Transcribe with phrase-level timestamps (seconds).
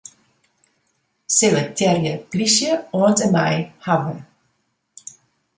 [1.39, 3.55] Selektearje 'plysje' oant en mei
[3.85, 4.19] 'hawwe'.